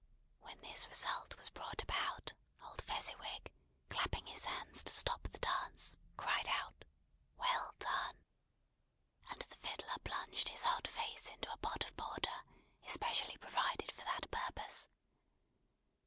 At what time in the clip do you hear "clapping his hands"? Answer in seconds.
3.87-4.81